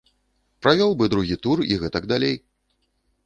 Правёў 0.65 0.95
бы 1.01 1.09
другі 1.13 1.37
тур 1.45 1.57
і 1.71 1.77
гэтак 1.83 2.03
далей. 2.13 2.35